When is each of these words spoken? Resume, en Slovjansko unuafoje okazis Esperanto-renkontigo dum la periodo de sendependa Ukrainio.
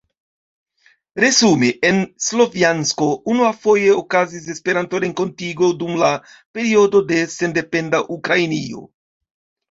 Resume, 1.23 1.67
en 1.89 1.97
Slovjansko 2.27 3.09
unuafoje 3.33 3.91
okazis 3.97 4.47
Esperanto-renkontigo 4.53 5.69
dum 5.83 5.99
la 6.05 6.09
periodo 6.59 7.03
de 7.13 7.19
sendependa 7.35 8.01
Ukrainio. 8.17 8.83